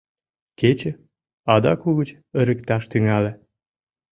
[0.59, 0.91] Кече
[1.53, 2.09] адак угыч
[2.41, 3.31] ырыкташ тӱҥале.